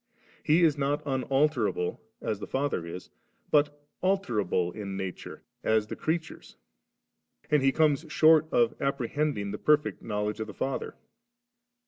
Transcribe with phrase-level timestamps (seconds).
[0.41, 3.11] He is not unalterable, as the Father is,
[3.51, 6.57] but alterable in nature, as the creatures,
[7.51, 10.95] and He comes short of apprehending the perfect knowledge of the Father.'